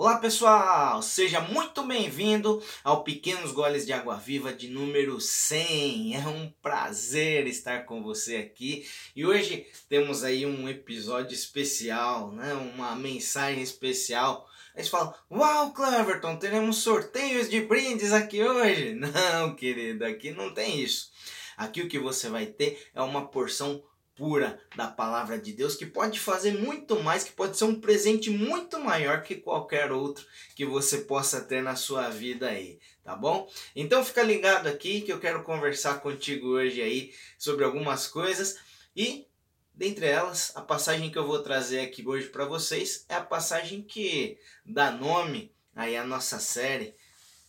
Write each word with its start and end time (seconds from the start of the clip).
Olá 0.00 0.18
pessoal, 0.18 1.02
seja 1.02 1.40
muito 1.40 1.82
bem-vindo 1.82 2.62
ao 2.84 3.02
Pequenos 3.02 3.50
Goles 3.50 3.84
de 3.84 3.92
Água 3.92 4.14
Viva 4.14 4.54
de 4.54 4.68
número 4.68 5.20
100. 5.20 6.14
É 6.14 6.28
um 6.28 6.52
prazer 6.62 7.48
estar 7.48 7.84
com 7.84 8.00
você 8.00 8.36
aqui 8.36 8.88
e 9.16 9.26
hoje 9.26 9.66
temos 9.88 10.22
aí 10.22 10.46
um 10.46 10.68
episódio 10.68 11.34
especial, 11.34 12.30
né? 12.30 12.54
uma 12.54 12.94
mensagem 12.94 13.60
especial. 13.60 14.48
Eles 14.72 14.88
falam: 14.88 15.12
Uau, 15.28 15.72
Cleverton, 15.72 16.36
teremos 16.36 16.76
sorteios 16.76 17.50
de 17.50 17.62
brindes 17.62 18.12
aqui 18.12 18.40
hoje? 18.40 18.94
Não, 19.02 19.56
querido, 19.56 20.04
aqui 20.04 20.30
não 20.30 20.54
tem 20.54 20.80
isso. 20.80 21.10
Aqui 21.56 21.82
o 21.82 21.88
que 21.88 21.98
você 21.98 22.28
vai 22.28 22.46
ter 22.46 22.88
é 22.94 23.02
uma 23.02 23.26
porção 23.26 23.82
pura 24.18 24.60
da 24.74 24.88
palavra 24.88 25.38
de 25.38 25.52
Deus 25.52 25.76
que 25.76 25.86
pode 25.86 26.18
fazer 26.18 26.58
muito 26.58 27.00
mais, 27.00 27.22
que 27.22 27.30
pode 27.30 27.56
ser 27.56 27.64
um 27.64 27.80
presente 27.80 28.28
muito 28.28 28.80
maior 28.80 29.22
que 29.22 29.36
qualquer 29.36 29.92
outro 29.92 30.26
que 30.56 30.66
você 30.66 30.98
possa 30.98 31.40
ter 31.40 31.62
na 31.62 31.76
sua 31.76 32.10
vida 32.10 32.48
aí, 32.48 32.80
tá 33.04 33.14
bom? 33.14 33.48
Então 33.76 34.04
fica 34.04 34.22
ligado 34.24 34.66
aqui 34.66 35.02
que 35.02 35.12
eu 35.12 35.20
quero 35.20 35.44
conversar 35.44 36.00
contigo 36.00 36.48
hoje 36.48 36.82
aí 36.82 37.14
sobre 37.38 37.64
algumas 37.64 38.08
coisas 38.08 38.58
e 38.94 39.24
dentre 39.72 40.06
elas, 40.06 40.50
a 40.56 40.60
passagem 40.60 41.08
que 41.08 41.16
eu 41.16 41.26
vou 41.26 41.38
trazer 41.40 41.80
aqui 41.80 42.04
hoje 42.04 42.26
para 42.26 42.44
vocês 42.44 43.06
é 43.08 43.14
a 43.14 43.22
passagem 43.22 43.80
que 43.80 44.36
dá 44.66 44.90
nome 44.90 45.52
aí 45.76 45.96
à 45.96 46.04
nossa 46.04 46.40
série 46.40 46.92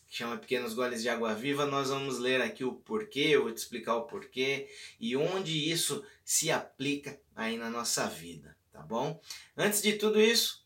que 0.09 0.17
chama 0.17 0.37
Pequenos 0.37 0.73
Goles 0.73 1.03
de 1.03 1.07
Água 1.07 1.35
Viva, 1.35 1.67
nós 1.67 1.89
vamos 1.89 2.17
ler 2.17 2.41
aqui 2.41 2.63
o 2.63 2.73
porquê, 2.73 3.27
eu 3.29 3.43
vou 3.43 3.51
te 3.53 3.57
explicar 3.57 3.95
o 3.95 4.07
porquê 4.07 4.67
e 4.99 5.15
onde 5.15 5.71
isso 5.71 6.03
se 6.25 6.49
aplica 6.49 7.21
aí 7.35 7.57
na 7.57 7.69
nossa 7.69 8.07
vida, 8.07 8.57
tá 8.73 8.81
bom? 8.81 9.21
Antes 9.55 9.83
de 9.83 9.93
tudo 9.93 10.19
isso, 10.19 10.65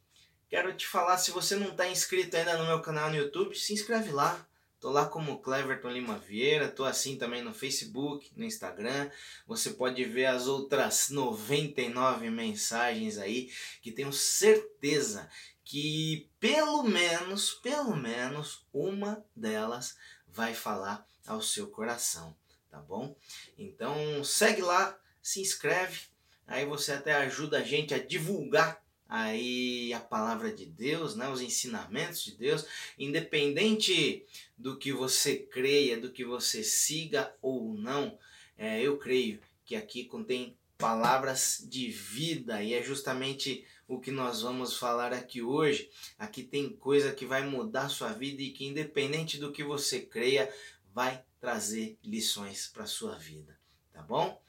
quero 0.50 0.74
te 0.74 0.88
falar, 0.88 1.18
se 1.18 1.32
você 1.32 1.58
não 1.58 1.72
está 1.72 1.86
inscrito 1.90 2.38
ainda 2.38 2.58
no 2.58 2.66
meu 2.66 2.82
canal 2.82 3.10
no 3.10 3.18
YouTube, 3.18 3.54
se 3.54 3.74
inscreve 3.74 4.12
lá. 4.12 4.48
Tô 4.80 4.90
lá 4.90 5.06
como 5.06 5.42
Cleverton 5.42 5.92
Lima 5.92 6.18
Vieira, 6.18 6.68
tô 6.68 6.84
assim 6.84 7.16
também 7.16 7.42
no 7.42 7.54
Facebook, 7.54 8.30
no 8.36 8.44
Instagram. 8.44 9.10
Você 9.48 9.70
pode 9.70 10.04
ver 10.04 10.26
as 10.26 10.46
outras 10.46 11.10
99 11.10 12.30
mensagens 12.30 13.18
aí, 13.18 13.50
que 13.82 13.94
tenho 13.94 14.12
certeza 14.12 15.30
que 15.64 16.30
pelo 16.40 16.84
menos, 16.84 17.54
pelo 17.54 17.96
menos 17.96 18.66
uma 18.74 19.24
delas 19.36 19.98
vai 20.28 20.54
falar 20.54 21.08
ao 21.26 21.42
seu 21.42 21.68
coração, 21.68 22.36
tá 22.70 22.80
bom? 22.80 23.16
Então 23.58 24.24
segue 24.24 24.62
lá, 24.62 24.98
se 25.22 25.42
inscreve, 25.42 26.02
aí 26.46 26.66
você 26.66 26.92
até 26.92 27.14
ajuda 27.14 27.60
a 27.60 27.64
gente 27.64 27.94
a 27.94 28.00
divulgar 28.00 28.84
aí 29.08 29.94
a 29.94 30.00
palavra 30.00 30.52
de 30.52 30.66
Deus, 30.66 31.16
né, 31.16 31.30
os 31.30 31.40
ensinamentos 31.40 32.24
de 32.24 32.36
Deus, 32.36 32.66
independente 32.98 34.26
do 34.58 34.76
que 34.76 34.92
você 34.92 35.38
creia, 35.38 36.00
do 36.00 36.12
que 36.12 36.26
você 36.26 36.64
siga 36.64 37.32
ou 37.40 37.76
não, 37.76 38.18
é, 38.58 38.82
eu 38.82 38.98
creio 38.98 39.40
que 39.66 39.76
aqui 39.76 40.06
contém 40.06 40.58
palavras 40.78 41.66
de 41.70 41.90
vida 41.90 42.62
e 42.62 42.74
é 42.74 42.82
justamente 42.82 43.66
o 43.88 44.00
que 44.00 44.12
nós 44.12 44.42
vamos 44.42 44.78
falar 44.78 45.14
aqui 45.14 45.42
hoje. 45.42 45.90
Aqui 46.18 46.44
tem 46.44 46.70
coisa 46.70 47.12
que 47.12 47.26
vai 47.26 47.46
mudar 47.46 47.90
sua 47.90 48.14
vida 48.14 48.42
e 48.42 48.52
que 48.52 48.66
independente 48.66 49.38
do 49.38 49.52
que 49.52 49.64
você 49.64 50.02
creia, 50.02 50.54
vai 50.94 51.24
trazer 51.40 51.98
lições 52.04 52.68
para 52.68 52.86
sua 52.86 53.16
vida, 53.16 53.60
tá 53.92 54.02
bom? 54.02 54.42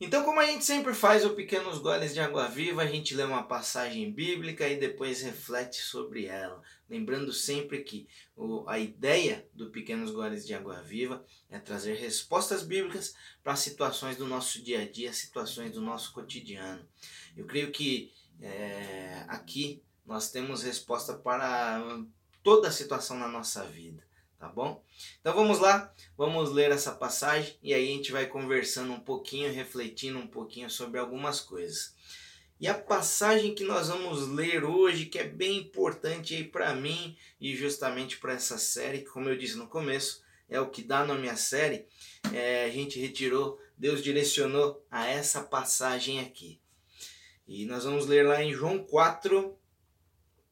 Então, 0.00 0.22
como 0.22 0.38
a 0.38 0.46
gente 0.46 0.64
sempre 0.64 0.94
faz 0.94 1.24
o 1.24 1.34
Pequenos 1.34 1.80
Goles 1.80 2.14
de 2.14 2.20
Água 2.20 2.46
Viva, 2.46 2.82
a 2.82 2.86
gente 2.86 3.16
lê 3.16 3.24
uma 3.24 3.42
passagem 3.42 4.12
bíblica 4.12 4.68
e 4.68 4.78
depois 4.78 5.22
reflete 5.22 5.78
sobre 5.78 6.26
ela. 6.26 6.62
Lembrando 6.88 7.32
sempre 7.32 7.82
que 7.82 8.06
a 8.68 8.78
ideia 8.78 9.44
do 9.52 9.70
Pequenos 9.70 10.12
Goles 10.12 10.46
de 10.46 10.54
Água 10.54 10.80
Viva 10.82 11.26
é 11.50 11.58
trazer 11.58 11.94
respostas 11.94 12.62
bíblicas 12.62 13.12
para 13.42 13.56
situações 13.56 14.16
do 14.16 14.24
nosso 14.24 14.62
dia 14.62 14.82
a 14.82 14.88
dia, 14.88 15.12
situações 15.12 15.72
do 15.72 15.80
nosso 15.80 16.12
cotidiano. 16.12 16.86
Eu 17.36 17.44
creio 17.44 17.72
que 17.72 18.12
é, 18.40 19.24
aqui 19.26 19.82
nós 20.06 20.30
temos 20.30 20.62
resposta 20.62 21.12
para 21.12 21.82
toda 22.44 22.68
a 22.68 22.72
situação 22.72 23.18
na 23.18 23.26
nossa 23.26 23.64
vida 23.64 24.07
tá 24.38 24.48
bom? 24.48 24.82
Então 25.20 25.34
vamos 25.34 25.58
lá, 25.58 25.92
vamos 26.16 26.52
ler 26.52 26.70
essa 26.70 26.92
passagem 26.92 27.56
e 27.62 27.74
aí 27.74 27.90
a 27.90 27.96
gente 27.96 28.12
vai 28.12 28.26
conversando 28.26 28.92
um 28.92 29.00
pouquinho, 29.00 29.52
refletindo 29.52 30.18
um 30.18 30.26
pouquinho 30.26 30.70
sobre 30.70 31.00
algumas 31.00 31.40
coisas. 31.40 31.94
E 32.60 32.66
a 32.66 32.74
passagem 32.74 33.54
que 33.54 33.64
nós 33.64 33.88
vamos 33.88 34.28
ler 34.28 34.64
hoje, 34.64 35.06
que 35.06 35.18
é 35.18 35.24
bem 35.24 35.58
importante 35.58 36.34
aí 36.34 36.44
para 36.44 36.74
mim 36.74 37.16
e 37.40 37.54
justamente 37.54 38.18
para 38.18 38.32
essa 38.32 38.58
série, 38.58 38.98
que 38.98 39.10
como 39.10 39.28
eu 39.28 39.36
disse 39.36 39.56
no 39.56 39.68
começo, 39.68 40.22
é 40.48 40.60
o 40.60 40.70
que 40.70 40.82
dá 40.82 41.04
nome 41.04 41.28
à 41.28 41.36
série, 41.36 41.86
é, 42.32 42.64
a 42.64 42.70
gente 42.70 42.98
retirou, 42.98 43.60
Deus 43.76 44.02
direcionou 44.02 44.84
a 44.90 45.06
essa 45.06 45.42
passagem 45.42 46.20
aqui. 46.20 46.60
E 47.46 47.64
nós 47.64 47.84
vamos 47.84 48.06
ler 48.06 48.26
lá 48.26 48.42
em 48.42 48.52
João 48.52 48.78
4, 48.84 49.56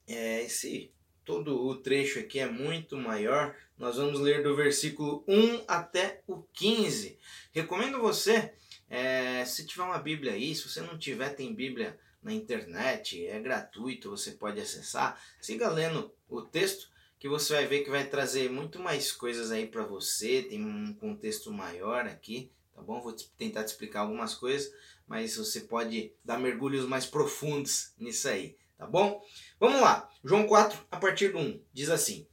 é, 0.06 0.42
esse 0.44 0.92
todo 1.26 1.66
o 1.66 1.74
trecho 1.74 2.20
aqui 2.20 2.38
é 2.38 2.48
muito 2.48 2.96
maior. 2.96 3.54
Nós 3.76 3.96
vamos 3.96 4.20
ler 4.20 4.42
do 4.42 4.54
versículo 4.54 5.24
1 5.26 5.64
até 5.66 6.22
o 6.26 6.42
15. 6.54 7.18
Recomendo 7.52 8.00
você, 8.00 8.54
é, 8.88 9.44
se 9.44 9.66
tiver 9.66 9.82
uma 9.82 9.98
Bíblia 9.98 10.32
aí, 10.32 10.54
se 10.54 10.66
você 10.66 10.80
não 10.80 10.96
tiver, 10.96 11.30
tem 11.30 11.52
Bíblia 11.52 11.98
na 12.22 12.32
internet, 12.32 13.26
é 13.26 13.38
gratuito, 13.40 14.08
você 14.08 14.30
pode 14.30 14.60
acessar. 14.60 15.20
Siga 15.40 15.68
lendo 15.68 16.10
o 16.28 16.40
texto 16.40 16.88
que 17.18 17.28
você 17.28 17.54
vai 17.54 17.66
ver 17.66 17.82
que 17.82 17.90
vai 17.90 18.06
trazer 18.06 18.48
muito 18.50 18.78
mais 18.78 19.10
coisas 19.10 19.50
aí 19.50 19.66
para 19.66 19.84
você, 19.84 20.42
tem 20.42 20.64
um 20.64 20.94
contexto 20.94 21.52
maior 21.52 22.06
aqui, 22.06 22.52
tá 22.74 22.80
bom? 22.80 23.00
Vou 23.00 23.12
tentar 23.36 23.64
te 23.64 23.68
explicar 23.68 24.00
algumas 24.00 24.34
coisas, 24.34 24.72
mas 25.08 25.36
você 25.36 25.62
pode 25.62 26.12
dar 26.24 26.38
mergulhos 26.38 26.86
mais 26.86 27.06
profundos 27.06 27.92
nisso 27.98 28.28
aí, 28.28 28.56
tá 28.76 28.86
bom? 28.86 29.22
Vamos 29.58 29.80
lá, 29.80 30.08
João 30.24 30.46
4, 30.46 30.86
a 30.90 30.96
partir 30.96 31.28
do 31.28 31.38
1, 31.38 31.62
diz 31.72 31.90
assim: 31.90 32.26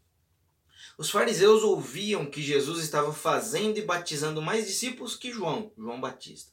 Os 0.98 1.10
fariseus 1.10 1.64
ouviam 1.64 2.26
que 2.26 2.42
Jesus 2.42 2.84
estava 2.84 3.14
fazendo 3.14 3.78
e 3.78 3.82
batizando 3.82 4.42
mais 4.42 4.68
discípulos 4.68 5.16
que 5.16 5.32
João, 5.32 5.72
João 5.78 6.02
Batista. 6.02 6.52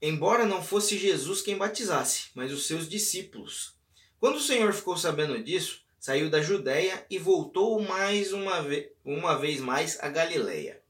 Embora 0.00 0.44
não 0.44 0.62
fosse 0.62 0.98
Jesus 0.98 1.42
quem 1.42 1.56
batizasse, 1.56 2.30
mas 2.34 2.52
os 2.52 2.66
seus 2.66 2.88
discípulos. 2.88 3.76
Quando 4.18 4.36
o 4.36 4.40
Senhor 4.40 4.72
ficou 4.72 4.96
sabendo 4.96 5.42
disso, 5.42 5.82
saiu 5.98 6.28
da 6.28 6.42
Judéia 6.42 7.06
e 7.08 7.18
voltou 7.18 7.80
mais 7.80 8.32
uma, 8.32 8.60
ve 8.60 8.92
uma 9.04 9.38
vez 9.38 9.60
mais 9.60 9.98
a 10.00 10.08
Galiléia. 10.08 10.82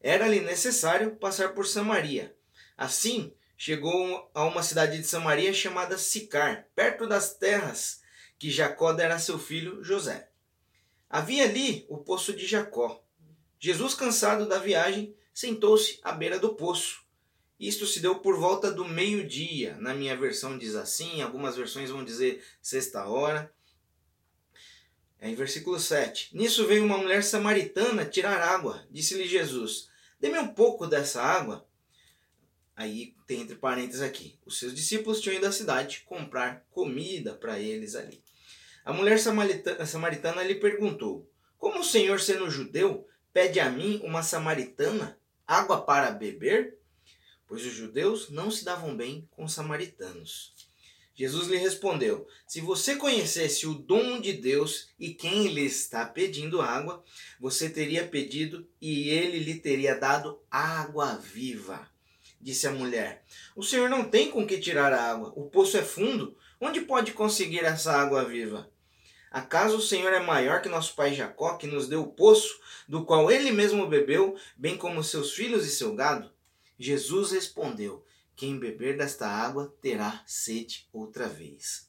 Era-lhe 0.00 0.40
necessário 0.40 1.16
passar 1.16 1.52
por 1.54 1.66
Samaria. 1.66 2.36
Assim, 2.76 3.34
chegou 3.58 4.30
a 4.32 4.44
uma 4.44 4.62
cidade 4.62 4.96
de 4.96 5.04
Samaria 5.04 5.52
chamada 5.52 5.98
Sicar, 5.98 6.68
perto 6.76 7.08
das 7.08 7.34
terras 7.34 8.00
que 8.38 8.52
Jacó 8.52 8.92
dera 8.92 9.16
a 9.16 9.18
seu 9.18 9.36
filho 9.36 9.82
José. 9.82 10.30
Havia 11.10 11.42
ali 11.42 11.84
o 11.88 11.98
poço 11.98 12.32
de 12.32 12.46
Jacó. 12.46 13.04
Jesus, 13.58 13.94
cansado 13.94 14.46
da 14.46 14.60
viagem, 14.60 15.12
sentou-se 15.34 15.98
à 16.04 16.12
beira 16.12 16.38
do 16.38 16.54
poço. 16.54 17.02
Isto 17.58 17.84
se 17.84 17.98
deu 17.98 18.20
por 18.20 18.38
volta 18.38 18.70
do 18.70 18.84
meio-dia. 18.84 19.76
Na 19.80 19.92
minha 19.92 20.16
versão 20.16 20.56
diz 20.56 20.76
assim, 20.76 21.20
algumas 21.20 21.56
versões 21.56 21.90
vão 21.90 22.04
dizer 22.04 22.44
sexta 22.62 23.08
hora. 23.08 23.52
É 25.18 25.28
em 25.28 25.34
versículo 25.34 25.80
7. 25.80 26.36
Nisso 26.36 26.64
veio 26.68 26.84
uma 26.84 26.98
mulher 26.98 27.24
samaritana 27.24 28.04
tirar 28.04 28.40
água. 28.40 28.86
Disse-lhe 28.88 29.26
Jesus: 29.26 29.88
Dê-me 30.20 30.38
um 30.38 30.54
pouco 30.54 30.86
dessa 30.86 31.20
água 31.20 31.67
Aí 32.78 33.12
tem 33.26 33.40
entre 33.40 33.56
parênteses 33.56 34.02
aqui. 34.02 34.38
Os 34.46 34.56
seus 34.56 34.72
discípulos 34.72 35.20
tinham 35.20 35.34
ido 35.34 35.46
à 35.46 35.50
cidade 35.50 36.04
comprar 36.06 36.64
comida 36.70 37.34
para 37.34 37.58
eles 37.58 37.96
ali. 37.96 38.22
A 38.84 38.92
mulher 38.92 39.18
samaritana, 39.18 39.84
samaritana 39.84 40.44
lhe 40.44 40.54
perguntou: 40.54 41.28
Como 41.58 41.80
o 41.80 41.84
Senhor, 41.84 42.20
sendo 42.20 42.48
judeu, 42.48 43.04
pede 43.32 43.58
a 43.58 43.68
mim, 43.68 44.00
uma 44.04 44.22
samaritana, 44.22 45.18
água 45.44 45.80
para 45.80 46.12
beber? 46.12 46.78
Pois 47.48 47.66
os 47.66 47.72
judeus 47.72 48.30
não 48.30 48.48
se 48.48 48.64
davam 48.64 48.96
bem 48.96 49.28
com 49.32 49.42
os 49.42 49.52
samaritanos. 49.52 50.54
Jesus 51.16 51.48
lhe 51.48 51.56
respondeu: 51.56 52.28
Se 52.46 52.60
você 52.60 52.94
conhecesse 52.94 53.66
o 53.66 53.74
dom 53.74 54.20
de 54.20 54.34
Deus 54.34 54.90
e 55.00 55.12
quem 55.12 55.48
lhe 55.48 55.66
está 55.66 56.06
pedindo 56.06 56.62
água, 56.62 57.02
você 57.40 57.68
teria 57.68 58.06
pedido 58.06 58.68
e 58.80 59.10
ele 59.10 59.40
lhe 59.40 59.56
teria 59.56 59.96
dado 59.96 60.40
água 60.48 61.16
viva 61.16 61.90
disse 62.40 62.66
a 62.66 62.72
mulher. 62.72 63.24
O 63.56 63.62
senhor 63.62 63.88
não 63.88 64.04
tem 64.04 64.30
com 64.30 64.46
que 64.46 64.58
tirar 64.58 64.92
a 64.92 65.10
água. 65.10 65.32
O 65.36 65.50
poço 65.50 65.76
é 65.76 65.82
fundo. 65.82 66.36
Onde 66.60 66.80
pode 66.80 67.12
conseguir 67.12 67.64
essa 67.64 67.92
água 67.92 68.24
viva? 68.24 68.68
Acaso 69.30 69.76
o 69.76 69.82
Senhor 69.82 70.12
é 70.12 70.20
maior 70.20 70.62
que 70.62 70.68
nosso 70.68 70.94
pai 70.94 71.14
Jacó, 71.14 71.56
que 71.56 71.66
nos 71.66 71.86
deu 71.86 72.02
o 72.02 72.12
poço, 72.12 72.58
do 72.88 73.04
qual 73.04 73.30
ele 73.30 73.52
mesmo 73.52 73.86
bebeu, 73.86 74.36
bem 74.56 74.76
como 74.76 75.04
seus 75.04 75.34
filhos 75.34 75.66
e 75.66 75.70
seu 75.70 75.94
gado? 75.94 76.30
Jesus 76.78 77.32
respondeu: 77.32 78.04
Quem 78.34 78.58
beber 78.58 78.96
desta 78.96 79.28
água 79.28 79.74
terá 79.82 80.22
sede 80.26 80.88
outra 80.92 81.28
vez. 81.28 81.88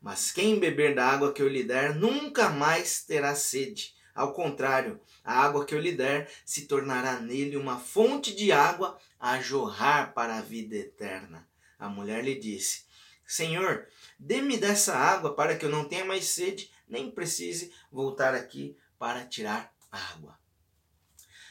Mas 0.00 0.30
quem 0.30 0.58
beber 0.58 0.94
da 0.94 1.06
água 1.06 1.32
que 1.32 1.40
eu 1.40 1.48
lhe 1.48 1.62
der 1.64 1.94
nunca 1.94 2.50
mais 2.50 3.02
terá 3.02 3.34
sede. 3.34 3.93
Ao 4.14 4.32
contrário, 4.32 5.00
a 5.24 5.40
água 5.40 5.66
que 5.66 5.74
eu 5.74 5.80
lhe 5.80 5.92
der 5.92 6.30
se 6.44 6.66
tornará 6.66 7.18
nele 7.18 7.56
uma 7.56 7.78
fonte 7.78 8.34
de 8.34 8.52
água 8.52 8.96
a 9.18 9.40
jorrar 9.40 10.14
para 10.14 10.36
a 10.36 10.42
vida 10.42 10.76
eterna. 10.76 11.48
A 11.78 11.88
mulher 11.88 12.22
lhe 12.22 12.38
disse: 12.38 12.84
Senhor, 13.26 13.88
dê-me 14.18 14.56
dessa 14.56 14.94
água 14.94 15.34
para 15.34 15.56
que 15.56 15.64
eu 15.64 15.70
não 15.70 15.84
tenha 15.84 16.04
mais 16.04 16.26
sede, 16.26 16.70
nem 16.88 17.10
precise 17.10 17.72
voltar 17.90 18.34
aqui 18.34 18.76
para 18.98 19.24
tirar 19.26 19.74
água. 19.90 20.38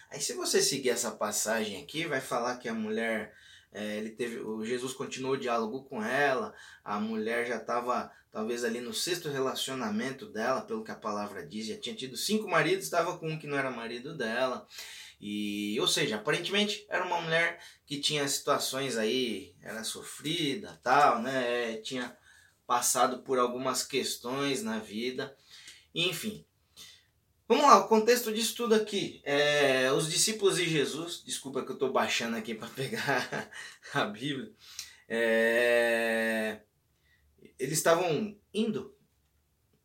Aí, 0.09 0.21
se 0.21 0.33
você 0.33 0.61
seguir 0.61 0.89
essa 0.89 1.11
passagem 1.11 1.81
aqui, 1.81 2.05
vai 2.05 2.21
falar 2.21 2.57
que 2.57 2.69
a 2.69 2.73
mulher 2.73 3.35
é, 3.73 3.97
ele 3.97 4.11
teve, 4.11 4.37
o 4.37 4.63
Jesus 4.63 4.93
continuou 4.93 5.33
o 5.33 5.39
diálogo 5.39 5.83
com 5.83 6.03
ela, 6.03 6.53
a 6.83 6.99
mulher 6.99 7.47
já 7.47 7.57
estava 7.57 8.11
talvez 8.33 8.63
ali 8.63 8.81
no 8.81 8.95
sexto 8.95 9.29
relacionamento 9.29 10.25
dela, 10.25 10.61
pelo 10.63 10.83
que 10.83 10.89
a 10.89 10.95
palavra 10.95 11.45
diz, 11.45 11.67
já 11.67 11.77
tinha 11.77 11.95
tido 11.95 12.17
cinco 12.17 12.49
maridos, 12.49 12.83
estava 12.83 13.15
com 13.19 13.29
um 13.29 13.37
que 13.37 13.45
não 13.45 13.57
era 13.57 13.69
marido 13.69 14.17
dela. 14.17 14.67
E, 15.21 15.79
ou 15.79 15.87
seja, 15.87 16.15
aparentemente 16.15 16.83
era 16.89 17.05
uma 17.05 17.21
mulher 17.21 17.63
que 17.85 17.99
tinha 17.99 18.27
situações 18.27 18.97
aí, 18.97 19.53
era 19.61 19.83
sofrida, 19.83 20.79
tal, 20.81 21.21
né? 21.21 21.77
Tinha 21.77 22.17
passado 22.65 23.21
por 23.21 23.37
algumas 23.37 23.83
questões 23.83 24.63
na 24.63 24.79
vida. 24.79 25.37
Enfim, 25.93 26.43
Vamos 27.45 27.65
lá, 27.65 27.77
o 27.77 27.87
contexto 27.87 28.33
disso 28.33 28.55
tudo 28.55 28.73
aqui. 28.73 29.21
É, 29.23 29.91
os 29.91 30.09
discípulos 30.09 30.55
de 30.55 30.67
Jesus, 30.67 31.21
desculpa 31.23 31.61
que 31.61 31.69
eu 31.69 31.75
estou 31.75 31.91
baixando 31.91 32.35
aqui 32.35 32.55
para 32.55 32.69
pegar 32.73 33.51
a 33.93 34.05
Bíblia, 34.05 34.51
é, 35.07 36.61
eles 37.59 37.77
estavam 37.77 38.35
indo 38.53 38.93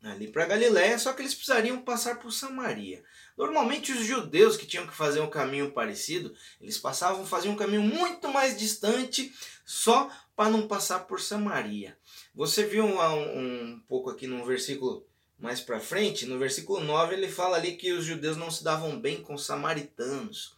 ali 0.03 0.29
para 0.29 0.47
Galiléia, 0.47 0.99
só 0.99 1.13
que 1.13 1.23
eles 1.23 1.35
precisariam 1.35 1.83
passar 1.83 2.19
por 2.19 2.33
Samaria. 2.33 3.03
Normalmente 3.37 3.93
os 3.93 4.05
judeus 4.05 4.57
que 4.57 4.67
tinham 4.67 4.87
que 4.87 4.95
fazer 4.95 5.21
um 5.21 5.31
caminho 5.31 5.73
parecido, 5.73 6.35
eles 6.61 6.79
passavam, 6.79 7.27
faziam 7.27 7.55
um 7.55 7.57
caminho 7.57 7.83
muito 7.83 8.29
mais 8.29 8.57
distante, 8.57 9.33
só 9.65 10.11
para 10.37 10.51
não 10.51 10.69
passar 10.69 11.01
por 11.01 11.21
Samaria. 11.21 11.99
Você 12.35 12.65
viu 12.65 12.85
um, 12.85 13.01
um 13.01 13.81
pouco 13.89 14.11
aqui 14.11 14.27
no 14.27 14.45
versículo 14.45 15.07
mais 15.39 15.61
para 15.61 15.79
frente, 15.79 16.27
no 16.27 16.39
versículo 16.39 16.81
9, 16.81 17.15
ele 17.15 17.29
fala 17.29 17.57
ali 17.57 17.77
que 17.77 17.93
os 17.93 18.05
judeus 18.05 18.37
não 18.37 18.51
se 18.51 18.65
davam 18.65 19.01
bem 19.01 19.23
com 19.23 19.35
os 19.35 19.47
samaritanos. 19.47 20.57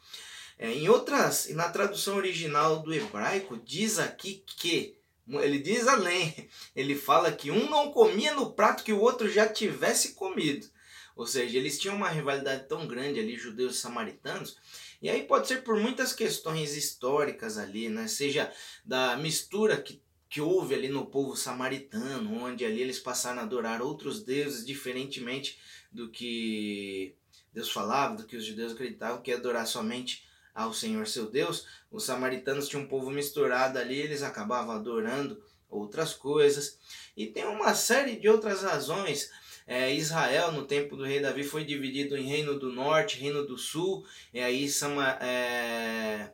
É, 0.59 0.73
em 0.73 0.89
outras, 0.89 1.49
na 1.51 1.69
tradução 1.69 2.17
original 2.17 2.83
do 2.83 2.93
hebraico, 2.93 3.59
diz 3.59 3.99
aqui 3.99 4.43
que, 4.47 4.97
ele 5.35 5.59
diz 5.59 5.87
além, 5.87 6.49
ele 6.75 6.95
fala 6.95 7.31
que 7.31 7.51
um 7.51 7.69
não 7.69 7.93
comia 7.93 8.35
no 8.35 8.53
prato 8.53 8.83
que 8.83 8.93
o 8.93 9.01
outro 9.01 9.31
já 9.31 9.49
tivesse 9.49 10.15
comido. 10.15 10.67
Ou 11.15 11.27
seja, 11.27 11.59
eles 11.59 11.79
tinham 11.79 11.97
uma 11.97 12.09
rivalidade 12.09 12.67
tão 12.67 12.87
grande 12.87 13.21
ali, 13.21 13.37
judeus 13.37 13.77
e 13.77 13.81
samaritanos, 13.81 14.57
e 15.03 15.09
aí 15.11 15.25
pode 15.25 15.49
ser 15.49 15.63
por 15.63 15.79
muitas 15.79 16.13
questões 16.13 16.77
históricas 16.77 17.59
ali, 17.59 17.89
né? 17.89 18.09
Seja 18.09 18.51
da 18.85 19.17
mistura 19.17 19.81
que 19.81 20.03
que 20.31 20.41
houve 20.41 20.77
ali 20.77 20.89
no 20.89 21.07
povo 21.07 21.37
samaritano, 21.37 22.45
onde 22.45 22.65
ali 22.65 22.81
eles 22.81 23.01
passaram 23.01 23.41
a 23.41 23.43
adorar 23.43 23.83
outros 23.83 24.23
deuses 24.23 24.65
diferentemente 24.65 25.59
do 25.91 26.09
que 26.09 27.17
Deus 27.53 27.69
falava, 27.69 28.15
do 28.15 28.25
que 28.25 28.37
os 28.37 28.45
judeus 28.45 28.73
acreditavam, 28.73 29.21
que 29.21 29.33
é 29.33 29.35
adorar 29.35 29.67
somente 29.67 30.25
ao 30.55 30.73
Senhor 30.73 31.07
seu 31.07 31.31
Deus. 31.31 31.67
Os 31.91 32.05
samaritanos 32.05 32.69
tinham 32.69 32.85
um 32.85 32.89
povo 32.89 33.11
misturado 33.11 33.79
ali, 33.79 33.99
eles 33.99 34.23
acabavam 34.23 34.75
adorando 34.75 35.43
outras 35.69 36.13
coisas. 36.15 36.79
E 37.17 37.27
tem 37.27 37.45
uma 37.45 37.75
série 37.75 38.17
de 38.17 38.29
outras 38.29 38.63
razões. 38.63 39.31
É, 39.67 39.95
Israel, 39.95 40.51
no 40.51 40.67
tempo 40.67 40.97
do 40.97 41.05
rei 41.05 41.21
Davi, 41.21 41.45
foi 41.45 41.65
dividido 41.65 42.17
em 42.17 42.27
reino 42.27 42.59
do 42.59 42.73
norte, 42.73 43.21
reino 43.21 43.47
do 43.47 43.57
sul, 43.57 44.05
e 44.35 44.41
aí 44.41 44.69
Sama, 44.69 45.17
é, 45.21 46.33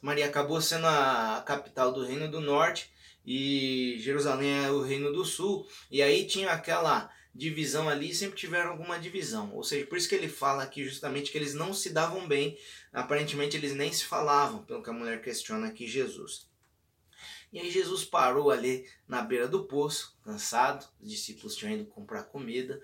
Maria 0.00 0.26
acabou 0.26 0.62
sendo 0.62 0.86
a 0.86 1.42
capital 1.44 1.92
do 1.92 2.02
reino 2.02 2.30
do 2.30 2.40
norte, 2.40 2.90
e 3.26 3.96
Jerusalém 3.98 4.64
é 4.64 4.70
o 4.70 4.80
reino 4.80 5.12
do 5.12 5.26
sul, 5.26 5.68
e 5.90 6.00
aí 6.00 6.26
tinha 6.26 6.52
aquela 6.52 7.10
divisão 7.34 7.88
ali, 7.88 8.14
sempre 8.14 8.38
tiveram 8.38 8.70
alguma 8.70 8.98
divisão. 8.98 9.52
Ou 9.54 9.62
seja, 9.62 9.86
por 9.86 9.96
isso 9.96 10.08
que 10.08 10.14
ele 10.14 10.28
fala 10.28 10.62
aqui 10.62 10.84
justamente 10.84 11.30
que 11.30 11.38
eles 11.38 11.54
não 11.54 11.72
se 11.72 11.90
davam 11.90 12.26
bem, 12.26 12.58
aparentemente 12.92 13.56
eles 13.56 13.74
nem 13.74 13.92
se 13.92 14.04
falavam, 14.04 14.64
pelo 14.64 14.82
que 14.82 14.90
a 14.90 14.92
mulher 14.92 15.22
questiona 15.22 15.68
aqui 15.68 15.86
Jesus. 15.86 16.48
E 17.52 17.58
aí 17.58 17.70
Jesus 17.70 18.04
parou 18.04 18.50
ali 18.50 18.88
na 19.08 19.22
beira 19.22 19.48
do 19.48 19.64
poço, 19.64 20.16
cansado, 20.22 20.86
os 21.00 21.10
discípulos 21.10 21.56
tinham 21.56 21.74
ido 21.74 21.86
comprar 21.86 22.24
comida, 22.24 22.82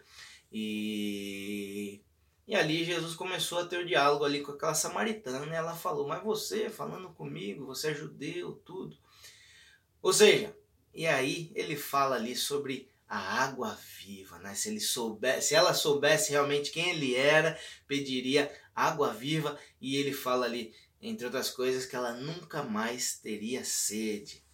e 0.51 2.01
e 2.49 2.55
ali 2.55 2.85
Jesus 2.85 3.17
começou 3.17 3.59
a 3.59 3.67
ter 3.67 3.79
o 3.81 3.87
diálogo 3.87 4.25
ali 4.25 4.41
com 4.41 4.53
aquela 4.53 4.75
samaritana, 4.75 5.47
e 5.47 5.57
ela 5.57 5.75
falou: 5.75 6.07
"Mas 6.07 6.23
você 6.23 6.71
falando 6.71 7.11
comigo, 7.11 7.67
você 7.67 7.91
é 7.91 7.95
judeu, 7.95 8.53
tudo. 8.65 8.97
Ou 10.01 10.13
seja, 10.13 10.57
e 10.95 11.07
aí 11.07 11.51
ele 11.55 11.77
fala 11.77 12.17
ali 12.17 12.37
sobre 12.37 12.89
a 13.09 13.45
água 13.45 13.79
viva, 13.99 14.39
né? 14.39 14.55
Se 14.55 14.69
ele 14.69 14.81
soubesse, 14.81 15.49
se 15.49 15.55
ela 15.55 15.73
soubesse 15.73 16.31
realmente 16.31 16.71
quem 16.71 16.91
ele 16.91 17.15
era, 17.15 17.59
pediria 17.87 18.51
água 18.75 19.13
viva 19.13 19.59
e 19.81 19.97
ele 19.97 20.13
fala 20.13 20.47
ali, 20.47 20.75
entre 21.01 21.27
outras 21.27 21.51
coisas, 21.51 21.87
que 21.87 21.97
ela 21.97 22.13
nunca 22.13 22.63
mais 22.63 23.19
teria 23.19 23.65
sede. 23.65 24.45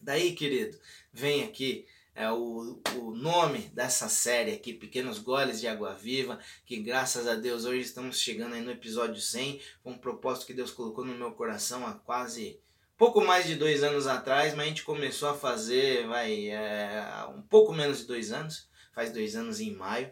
Daí, 0.00 0.34
querido, 0.34 0.78
vem 1.12 1.44
aqui 1.44 1.86
é 2.16 2.32
o, 2.32 2.80
o 2.94 3.10
nome 3.10 3.68
dessa 3.74 4.08
série 4.08 4.52
aqui, 4.54 4.72
Pequenos 4.72 5.18
Goles 5.18 5.60
de 5.60 5.68
Água 5.68 5.94
Viva, 5.94 6.40
que 6.64 6.78
graças 6.78 7.28
a 7.28 7.34
Deus 7.34 7.66
hoje 7.66 7.82
estamos 7.82 8.18
chegando 8.18 8.54
aí 8.54 8.62
no 8.62 8.70
episódio 8.70 9.20
100, 9.20 9.60
com 9.84 9.90
um 9.90 9.98
propósito 9.98 10.46
que 10.46 10.54
Deus 10.54 10.70
colocou 10.70 11.04
no 11.04 11.14
meu 11.14 11.32
coração 11.32 11.86
há 11.86 11.92
quase 11.92 12.58
pouco 12.96 13.20
mais 13.20 13.46
de 13.46 13.54
dois 13.56 13.82
anos 13.82 14.06
atrás, 14.06 14.54
mas 14.54 14.66
a 14.66 14.68
gente 14.68 14.82
começou 14.82 15.28
a 15.28 15.34
fazer, 15.34 16.06
vai, 16.06 16.48
é, 16.48 17.04
um 17.34 17.42
pouco 17.42 17.72
menos 17.72 17.98
de 17.98 18.04
dois 18.06 18.32
anos, 18.32 18.68
faz 18.94 19.12
dois 19.12 19.36
anos 19.36 19.60
em 19.60 19.74
maio. 19.74 20.10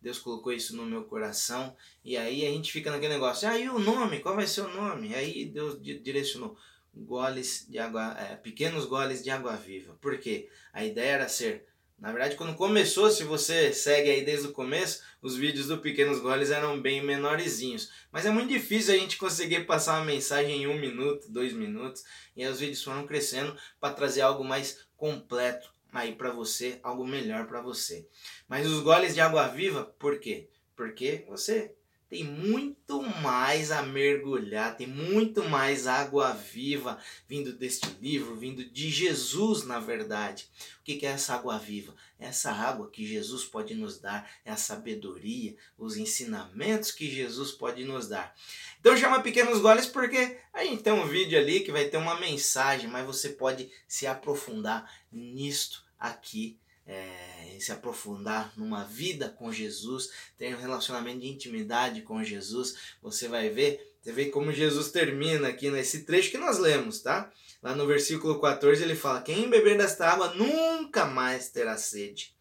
Deus 0.00 0.18
colocou 0.18 0.52
isso 0.52 0.74
no 0.74 0.84
meu 0.84 1.04
coração 1.04 1.76
e 2.04 2.16
aí 2.16 2.44
a 2.44 2.50
gente 2.50 2.72
fica 2.72 2.90
naquele 2.90 3.14
negócio. 3.14 3.48
Aí 3.48 3.64
ah, 3.66 3.72
o 3.72 3.78
nome, 3.78 4.18
qual 4.18 4.34
vai 4.34 4.46
ser 4.48 4.62
o 4.62 4.74
nome? 4.74 5.14
Aí 5.14 5.44
Deus 5.44 5.80
direcionou 5.80 6.56
goles 6.94 7.66
de 7.68 7.78
água, 7.78 8.16
é, 8.18 8.34
pequenos 8.34 8.84
goles 8.84 9.22
de 9.22 9.30
água 9.30 9.54
viva. 9.54 9.96
Por 10.00 10.18
quê? 10.18 10.48
A 10.72 10.84
ideia 10.84 11.12
era 11.12 11.28
ser 11.28 11.66
na 12.02 12.10
verdade, 12.10 12.34
quando 12.34 12.56
começou, 12.56 13.08
se 13.12 13.22
você 13.22 13.72
segue 13.72 14.10
aí 14.10 14.24
desde 14.24 14.48
o 14.48 14.52
começo, 14.52 15.04
os 15.22 15.36
vídeos 15.36 15.68
do 15.68 15.78
Pequenos 15.78 16.18
Goles 16.18 16.50
eram 16.50 16.82
bem 16.82 17.00
menorzinhos. 17.00 17.92
Mas 18.10 18.26
é 18.26 18.30
muito 18.32 18.48
difícil 18.48 18.92
a 18.92 18.98
gente 18.98 19.16
conseguir 19.16 19.66
passar 19.66 20.00
uma 20.00 20.04
mensagem 20.04 20.64
em 20.64 20.66
um 20.66 20.76
minuto, 20.76 21.30
dois 21.30 21.52
minutos. 21.52 22.02
E 22.34 22.42
aí 22.42 22.50
os 22.50 22.58
vídeos 22.58 22.82
foram 22.82 23.06
crescendo 23.06 23.56
para 23.78 23.94
trazer 23.94 24.22
algo 24.22 24.42
mais 24.42 24.84
completo 24.96 25.72
aí 25.92 26.12
para 26.12 26.32
você, 26.32 26.80
algo 26.82 27.06
melhor 27.06 27.46
para 27.46 27.62
você. 27.62 28.04
Mas 28.48 28.66
os 28.66 28.80
goles 28.82 29.14
de 29.14 29.20
água 29.20 29.46
viva, 29.46 29.84
por 29.96 30.18
quê? 30.18 30.48
Porque 30.74 31.24
você 31.28 31.72
tem 32.12 32.24
muito 32.24 33.00
mais 33.22 33.70
a 33.70 33.80
mergulhar, 33.80 34.76
tem 34.76 34.86
muito 34.86 35.42
mais 35.44 35.86
água 35.86 36.34
viva 36.34 36.98
vindo 37.26 37.54
deste 37.54 37.88
livro, 38.02 38.36
vindo 38.36 38.62
de 38.62 38.90
Jesus, 38.90 39.64
na 39.64 39.80
verdade. 39.80 40.46
O 40.80 40.82
que 40.84 41.06
é 41.06 41.08
essa 41.08 41.32
água 41.32 41.58
viva? 41.58 41.94
É 42.20 42.26
essa 42.26 42.52
água 42.52 42.90
que 42.90 43.06
Jesus 43.06 43.46
pode 43.46 43.72
nos 43.72 43.98
dar, 43.98 44.30
é 44.44 44.50
a 44.50 44.58
sabedoria, 44.58 45.56
os 45.78 45.96
ensinamentos 45.96 46.90
que 46.90 47.10
Jesus 47.10 47.50
pode 47.50 47.82
nos 47.82 48.08
dar. 48.08 48.36
Então 48.78 48.94
chama 48.94 49.22
pequenos 49.22 49.60
goles 49.60 49.86
porque 49.86 50.36
a 50.52 50.62
gente 50.64 50.82
tem 50.82 50.92
um 50.92 51.08
vídeo 51.08 51.38
ali 51.38 51.60
que 51.60 51.72
vai 51.72 51.86
ter 51.86 51.96
uma 51.96 52.20
mensagem, 52.20 52.90
mas 52.90 53.06
você 53.06 53.30
pode 53.30 53.70
se 53.88 54.06
aprofundar 54.06 54.86
nisto 55.10 55.82
aqui 55.98 56.60
é, 56.86 57.56
se 57.60 57.72
aprofundar 57.72 58.52
numa 58.56 58.84
vida 58.84 59.28
com 59.28 59.52
Jesus, 59.52 60.10
ter 60.36 60.54
um 60.54 60.60
relacionamento 60.60 61.20
de 61.20 61.28
intimidade 61.28 62.02
com 62.02 62.22
Jesus, 62.22 62.76
você 63.00 63.28
vai 63.28 63.48
ver, 63.48 63.94
você 64.00 64.12
vê 64.12 64.26
como 64.26 64.52
Jesus 64.52 64.90
termina 64.90 65.48
aqui 65.48 65.70
nesse 65.70 66.04
trecho 66.04 66.30
que 66.30 66.38
nós 66.38 66.58
lemos, 66.58 67.00
tá? 67.00 67.30
Lá 67.62 67.74
no 67.74 67.86
versículo 67.86 68.40
14 68.40 68.82
ele 68.82 68.96
fala: 68.96 69.22
Quem 69.22 69.48
beber 69.48 69.78
desta 69.78 70.08
água 70.08 70.34
nunca 70.34 71.06
mais 71.06 71.48
terá 71.48 71.76
sede. 71.76 72.34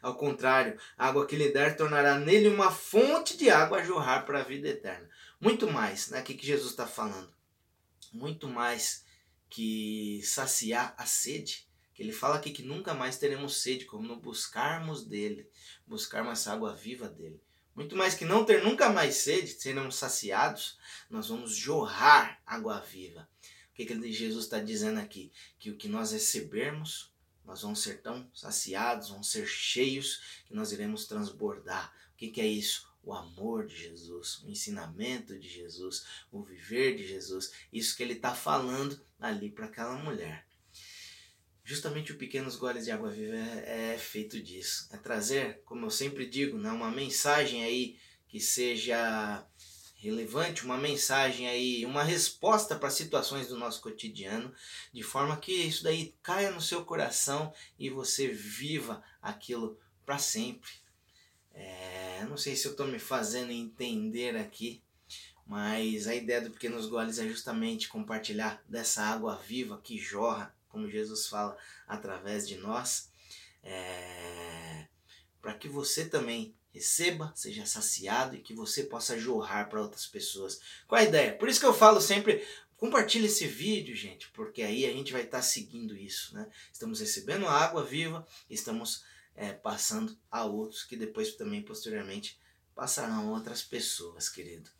Ao 0.00 0.14
contrário, 0.14 0.78
a 0.96 1.08
água 1.08 1.26
que 1.26 1.34
lhe 1.34 1.50
der 1.50 1.76
tornará 1.76 2.16
nele 2.16 2.48
uma 2.48 2.70
fonte 2.70 3.36
de 3.36 3.50
água 3.50 3.78
a 3.78 3.84
jorrar 3.84 4.24
para 4.24 4.38
a 4.38 4.44
vida 4.44 4.68
eterna. 4.68 5.08
Muito 5.40 5.68
mais, 5.68 6.08
né? 6.10 6.20
O 6.20 6.22
que 6.22 6.38
Jesus 6.46 6.70
está 6.70 6.86
falando? 6.86 7.32
Muito 8.12 8.46
mais 8.46 9.04
que 9.50 10.20
saciar 10.22 10.94
a 10.96 11.04
sede 11.04 11.67
que 11.98 12.04
ele 12.04 12.12
fala 12.12 12.36
aqui 12.36 12.52
que 12.52 12.62
nunca 12.62 12.94
mais 12.94 13.18
teremos 13.18 13.56
sede, 13.60 13.84
como 13.84 14.06
no 14.06 14.14
buscarmos 14.14 15.04
dele, 15.04 15.50
buscarmos 15.84 16.38
essa 16.38 16.52
água 16.52 16.72
viva 16.72 17.08
dele. 17.08 17.42
Muito 17.74 17.96
mais 17.96 18.14
que 18.14 18.24
não 18.24 18.44
ter 18.44 18.62
nunca 18.62 18.88
mais 18.88 19.16
sede, 19.16 19.48
seremos 19.48 19.96
saciados, 19.96 20.78
nós 21.10 21.26
vamos 21.26 21.56
jorrar 21.56 22.40
água 22.46 22.78
viva. 22.78 23.28
O 23.72 23.74
que, 23.74 23.84
que 23.84 24.12
Jesus 24.12 24.44
está 24.44 24.60
dizendo 24.60 25.00
aqui? 25.00 25.32
Que 25.58 25.70
o 25.70 25.76
que 25.76 25.88
nós 25.88 26.12
recebermos 26.12 27.10
nós 27.44 27.62
vamos 27.62 27.80
ser 27.80 28.00
tão 28.00 28.30
saciados, 28.32 29.08
vamos 29.08 29.32
ser 29.32 29.44
cheios, 29.46 30.42
que 30.46 30.54
nós 30.54 30.70
iremos 30.70 31.04
transbordar. 31.04 31.92
O 32.12 32.16
que, 32.16 32.28
que 32.28 32.40
é 32.40 32.46
isso? 32.46 32.86
O 33.02 33.12
amor 33.12 33.66
de 33.66 33.74
Jesus, 33.74 34.38
o 34.44 34.48
ensinamento 34.48 35.36
de 35.36 35.48
Jesus, 35.48 36.04
o 36.30 36.42
viver 36.42 36.96
de 36.96 37.08
Jesus, 37.08 37.50
isso 37.72 37.96
que 37.96 38.04
ele 38.04 38.12
está 38.12 38.34
falando 38.34 39.00
ali 39.18 39.50
para 39.50 39.66
aquela 39.66 39.96
mulher. 39.96 40.47
Justamente 41.68 42.12
o 42.12 42.16
Pequenos 42.16 42.56
Goles 42.56 42.86
de 42.86 42.90
Água 42.90 43.10
Viva 43.10 43.36
é, 43.36 43.92
é, 43.92 43.98
feito 43.98 44.42
disso. 44.42 44.88
É 44.90 44.96
trazer, 44.96 45.60
como 45.66 45.84
eu 45.84 45.90
sempre 45.90 46.24
digo, 46.24 46.56
né, 46.56 46.70
uma 46.70 46.90
mensagem 46.90 47.62
aí 47.62 47.98
que 48.26 48.40
seja 48.40 49.46
relevante, 49.96 50.64
uma 50.64 50.78
mensagem 50.78 51.46
aí, 51.46 51.84
uma 51.84 52.02
resposta 52.02 52.74
para 52.74 52.88
situações 52.88 53.48
do 53.48 53.58
nosso 53.58 53.82
cotidiano, 53.82 54.50
de 54.94 55.02
forma 55.02 55.36
que 55.36 55.52
isso 55.52 55.84
daí 55.84 56.14
caia 56.22 56.50
no 56.50 56.62
seu 56.62 56.86
coração 56.86 57.52
e 57.78 57.90
você 57.90 58.28
viva 58.28 59.04
aquilo 59.20 59.78
para 60.06 60.16
sempre. 60.16 60.70
É, 61.52 62.24
não 62.30 62.38
sei 62.38 62.56
se 62.56 62.66
eu 62.66 62.70
estou 62.70 62.86
me 62.86 62.98
fazendo 62.98 63.52
entender 63.52 64.38
aqui, 64.38 64.82
mas 65.46 66.06
a 66.06 66.14
ideia 66.14 66.40
do 66.40 66.50
Pequenos 66.50 66.86
Goles 66.86 67.18
é 67.18 67.28
justamente 67.28 67.90
compartilhar 67.90 68.64
dessa 68.66 69.02
água 69.02 69.36
viva 69.36 69.78
que 69.84 69.98
jorra, 69.98 70.56
como 70.68 70.90
Jesus 70.90 71.26
fala, 71.26 71.56
através 71.86 72.46
de 72.46 72.56
nós, 72.56 73.10
é, 73.62 74.86
para 75.40 75.54
que 75.54 75.68
você 75.68 76.06
também 76.06 76.54
receba, 76.72 77.32
seja 77.34 77.66
saciado 77.66 78.36
e 78.36 78.40
que 78.40 78.54
você 78.54 78.84
possa 78.84 79.18
jorrar 79.18 79.68
para 79.68 79.80
outras 79.80 80.06
pessoas. 80.06 80.60
Qual 80.86 81.00
a 81.00 81.04
ideia? 81.04 81.34
Por 81.36 81.48
isso 81.48 81.60
que 81.60 81.66
eu 81.66 81.74
falo 81.74 82.00
sempre, 82.00 82.46
compartilhe 82.76 83.26
esse 83.26 83.46
vídeo, 83.46 83.96
gente, 83.96 84.30
porque 84.30 84.62
aí 84.62 84.86
a 84.86 84.92
gente 84.92 85.12
vai 85.12 85.22
estar 85.22 85.38
tá 85.38 85.42
seguindo 85.42 85.96
isso, 85.96 86.34
né? 86.34 86.48
Estamos 86.72 87.00
recebendo 87.00 87.48
água 87.48 87.84
viva, 87.84 88.26
estamos 88.48 89.04
é, 89.34 89.52
passando 89.52 90.16
a 90.30 90.44
outros 90.44 90.84
que 90.84 90.96
depois 90.96 91.34
também 91.34 91.62
posteriormente 91.62 92.38
passarão 92.74 93.28
a 93.28 93.32
outras 93.32 93.62
pessoas, 93.62 94.28
querido. 94.28 94.70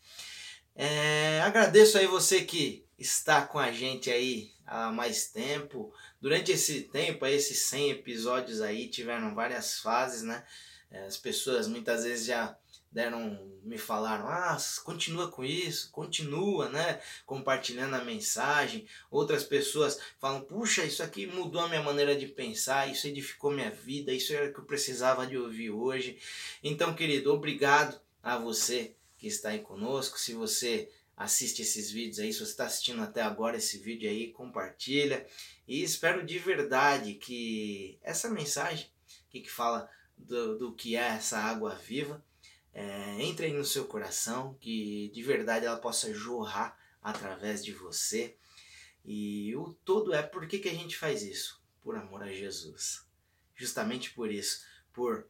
É, 0.74 1.40
agradeço 1.40 1.98
aí 1.98 2.06
você 2.06 2.44
que 2.44 2.87
está 2.98 3.46
com 3.46 3.58
a 3.58 3.70
gente 3.70 4.10
aí 4.10 4.52
há 4.66 4.90
mais 4.90 5.28
tempo. 5.28 5.92
Durante 6.20 6.52
esse 6.52 6.82
tempo, 6.82 7.24
esses 7.26 7.60
100 7.60 7.90
episódios 7.90 8.60
aí 8.60 8.88
tiveram 8.88 9.34
várias 9.34 9.78
fases, 9.78 10.22
né? 10.22 10.44
É, 10.90 11.04
as 11.04 11.16
pessoas 11.16 11.68
muitas 11.68 12.04
vezes 12.04 12.26
já 12.26 12.56
deram, 12.90 13.38
me 13.62 13.76
falaram, 13.76 14.26
ah, 14.26 14.56
continua 14.82 15.30
com 15.30 15.44
isso, 15.44 15.90
continua, 15.90 16.70
né, 16.70 17.00
compartilhando 17.26 17.94
a 17.94 18.04
mensagem. 18.04 18.86
Outras 19.10 19.44
pessoas 19.44 20.00
falam, 20.18 20.40
puxa, 20.40 20.84
isso 20.84 21.02
aqui 21.02 21.26
mudou 21.26 21.60
a 21.60 21.68
minha 21.68 21.82
maneira 21.82 22.16
de 22.16 22.26
pensar, 22.26 22.90
isso 22.90 23.06
edificou 23.06 23.50
minha 23.50 23.70
vida, 23.70 24.12
isso 24.12 24.32
era 24.32 24.48
o 24.48 24.52
que 24.52 24.60
eu 24.60 24.64
precisava 24.64 25.26
de 25.26 25.36
ouvir 25.36 25.70
hoje. 25.70 26.18
Então, 26.62 26.94
querido, 26.94 27.32
obrigado 27.32 28.00
a 28.22 28.38
você 28.38 28.94
que 29.18 29.26
está 29.26 29.50
aí 29.50 29.58
conosco. 29.58 30.18
Se 30.18 30.32
você 30.32 30.90
assiste 31.18 31.62
esses 31.62 31.90
vídeos 31.90 32.20
aí, 32.20 32.32
se 32.32 32.38
você 32.38 32.52
está 32.52 32.66
assistindo 32.66 33.02
até 33.02 33.20
agora 33.20 33.56
esse 33.56 33.76
vídeo 33.78 34.08
aí, 34.08 34.30
compartilha. 34.30 35.26
E 35.66 35.82
espero 35.82 36.24
de 36.24 36.38
verdade 36.38 37.14
que 37.14 37.98
essa 38.02 38.30
mensagem 38.30 38.88
que, 39.28 39.40
que 39.40 39.50
fala 39.50 39.90
do, 40.16 40.56
do 40.56 40.72
que 40.72 40.94
é 40.94 41.08
essa 41.08 41.38
água 41.38 41.74
viva, 41.74 42.24
é, 42.72 43.20
entre 43.20 43.46
aí 43.46 43.52
no 43.52 43.64
seu 43.64 43.84
coração, 43.84 44.56
que 44.60 45.10
de 45.12 45.20
verdade 45.20 45.66
ela 45.66 45.76
possa 45.76 46.14
jorrar 46.14 46.78
através 47.02 47.64
de 47.64 47.72
você. 47.72 48.36
E 49.04 49.54
o 49.56 49.72
todo 49.84 50.14
é 50.14 50.22
por 50.22 50.46
que, 50.46 50.60
que 50.60 50.68
a 50.68 50.74
gente 50.74 50.96
faz 50.96 51.22
isso? 51.22 51.60
Por 51.82 51.96
amor 51.96 52.22
a 52.22 52.32
Jesus. 52.32 53.04
Justamente 53.56 54.12
por 54.12 54.30
isso, 54.30 54.64
por 54.92 55.26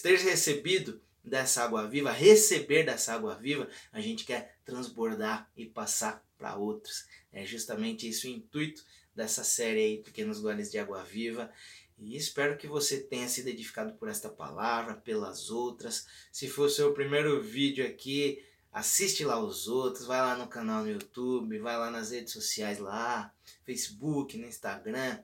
ter 0.00 0.18
recebido 0.20 1.02
dessa 1.24 1.64
água 1.64 1.88
viva, 1.88 2.12
receber 2.12 2.84
dessa 2.84 3.14
água 3.14 3.34
viva, 3.34 3.68
a 3.90 4.00
gente 4.00 4.24
quer 4.24 4.58
transbordar 4.64 5.50
e 5.56 5.64
passar 5.64 6.22
para 6.36 6.56
outros. 6.56 7.06
É 7.32 7.44
justamente 7.44 8.08
isso 8.08 8.26
o 8.26 8.30
intuito 8.30 8.84
dessa 9.14 9.42
série 9.42 9.80
aí, 9.80 10.02
Pequenos 10.02 10.40
Goles 10.40 10.70
de 10.70 10.78
Água 10.78 11.02
Viva. 11.02 11.50
E 11.98 12.16
espero 12.16 12.58
que 12.58 12.66
você 12.66 13.00
tenha 13.00 13.28
sido 13.28 13.48
edificado 13.48 13.94
por 13.94 14.08
esta 14.08 14.28
palavra, 14.28 14.94
pelas 14.94 15.50
outras. 15.50 16.06
Se 16.30 16.48
for 16.48 16.66
o 16.66 16.70
seu 16.70 16.92
primeiro 16.92 17.40
vídeo 17.40 17.86
aqui, 17.86 18.44
assiste 18.72 19.24
lá 19.24 19.38
os 19.38 19.68
outros, 19.68 20.04
vai 20.04 20.18
lá 20.18 20.36
no 20.36 20.48
canal 20.48 20.82
no 20.82 20.90
YouTube, 20.90 21.58
vai 21.58 21.78
lá 21.78 21.90
nas 21.90 22.10
redes 22.10 22.32
sociais 22.32 22.78
lá, 22.78 23.32
Facebook, 23.64 24.36
no 24.36 24.46
Instagram. 24.46 25.22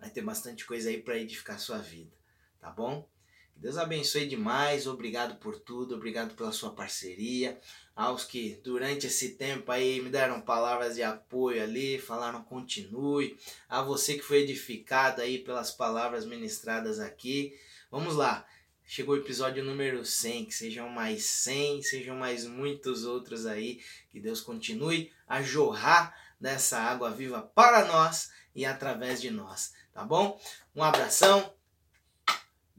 Vai 0.00 0.10
ter 0.10 0.22
bastante 0.22 0.66
coisa 0.66 0.88
aí 0.88 1.00
para 1.00 1.18
edificar 1.18 1.60
sua 1.60 1.78
vida, 1.78 2.16
tá 2.58 2.70
bom? 2.70 3.08
Que 3.56 3.62
Deus 3.62 3.78
abençoe 3.78 4.26
demais, 4.26 4.86
obrigado 4.86 5.36
por 5.36 5.58
tudo, 5.58 5.94
obrigado 5.94 6.34
pela 6.34 6.52
sua 6.52 6.74
parceria. 6.74 7.58
Aos 7.94 8.22
que 8.22 8.60
durante 8.62 9.06
esse 9.06 9.30
tempo 9.30 9.72
aí 9.72 10.02
me 10.02 10.10
deram 10.10 10.42
palavras 10.42 10.96
de 10.96 11.02
apoio 11.02 11.62
ali, 11.62 11.98
falaram 11.98 12.44
continue. 12.44 13.34
A 13.66 13.80
você 13.80 14.12
que 14.12 14.22
foi 14.22 14.42
edificado 14.42 15.22
aí 15.22 15.38
pelas 15.38 15.70
palavras 15.70 16.26
ministradas 16.26 17.00
aqui. 17.00 17.58
Vamos 17.90 18.14
lá, 18.14 18.46
chegou 18.84 19.14
o 19.14 19.18
episódio 19.18 19.64
número 19.64 20.04
100, 20.04 20.44
que 20.44 20.54
sejam 20.54 20.90
mais 20.90 21.24
100, 21.24 21.82
sejam 21.82 22.14
mais 22.14 22.44
muitos 22.44 23.06
outros 23.06 23.46
aí. 23.46 23.80
Que 24.10 24.20
Deus 24.20 24.42
continue 24.42 25.10
a 25.26 25.40
jorrar 25.40 26.14
dessa 26.38 26.78
água 26.78 27.10
viva 27.10 27.40
para 27.40 27.86
nós 27.86 28.30
e 28.54 28.66
através 28.66 29.18
de 29.18 29.30
nós, 29.30 29.72
tá 29.94 30.04
bom? 30.04 30.38
Um 30.74 30.82
abração 30.82 31.55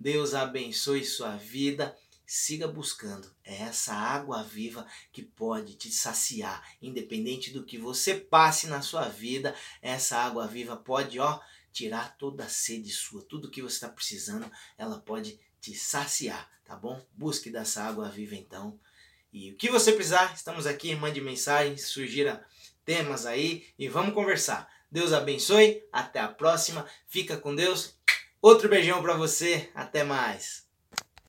Deus 0.07 0.33
abençoe 0.33 1.03
sua 1.03 1.35
vida. 1.35 1.93
Siga 2.25 2.65
buscando. 2.65 3.29
É 3.43 3.63
essa 3.63 3.93
água 3.93 4.41
viva 4.41 4.87
que 5.11 5.21
pode 5.21 5.73
te 5.75 5.91
saciar, 5.91 6.65
independente 6.81 7.51
do 7.51 7.65
que 7.65 7.77
você 7.77 8.15
passe 8.15 8.67
na 8.67 8.81
sua 8.81 9.09
vida. 9.09 9.53
Essa 9.81 10.15
água 10.15 10.47
viva 10.47 10.77
pode, 10.77 11.19
ó, 11.19 11.41
tirar 11.73 12.15
toda 12.15 12.45
a 12.45 12.49
sede 12.49 12.89
sua, 12.89 13.21
tudo 13.21 13.51
que 13.51 13.61
você 13.61 13.75
está 13.75 13.89
precisando, 13.89 14.49
ela 14.77 14.97
pode 14.97 15.37
te 15.59 15.75
saciar, 15.75 16.49
tá 16.63 16.73
bom? 16.73 17.05
Busque 17.11 17.49
dessa 17.49 17.83
água 17.83 18.07
viva 18.07 18.35
então. 18.35 18.79
E 19.33 19.51
o 19.51 19.57
que 19.57 19.69
você 19.69 19.91
precisar, 19.91 20.33
estamos 20.33 20.65
aqui, 20.65 20.95
mande 20.95 21.19
mensagem, 21.19 21.75
sugira 21.75 22.47
temas 22.85 23.25
aí 23.25 23.67
e 23.77 23.89
vamos 23.89 24.13
conversar. 24.13 24.71
Deus 24.89 25.11
abençoe, 25.11 25.83
até 25.91 26.21
a 26.21 26.29
próxima, 26.29 26.87
fica 27.07 27.35
com 27.35 27.53
Deus 27.53 27.96
Outro 28.41 28.69
beijão 28.69 29.01
para 29.01 29.15
você, 29.15 29.69
até 29.73 30.03
mais. 30.03 30.66